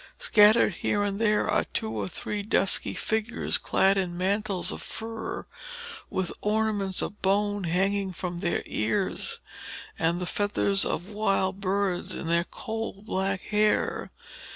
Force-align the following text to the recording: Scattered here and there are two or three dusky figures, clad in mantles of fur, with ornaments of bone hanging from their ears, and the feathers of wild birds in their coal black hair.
Scattered 0.17 0.73
here 0.81 1.03
and 1.03 1.19
there 1.19 1.47
are 1.47 1.63
two 1.63 1.91
or 1.91 2.07
three 2.07 2.41
dusky 2.41 2.95
figures, 2.95 3.59
clad 3.59 3.99
in 3.99 4.17
mantles 4.17 4.71
of 4.71 4.81
fur, 4.81 5.45
with 6.09 6.31
ornaments 6.41 7.03
of 7.03 7.21
bone 7.21 7.65
hanging 7.65 8.11
from 8.11 8.39
their 8.39 8.63
ears, 8.65 9.39
and 9.99 10.19
the 10.19 10.25
feathers 10.25 10.85
of 10.85 11.07
wild 11.07 11.59
birds 11.61 12.15
in 12.15 12.25
their 12.25 12.45
coal 12.45 13.03
black 13.03 13.41
hair. 13.41 14.09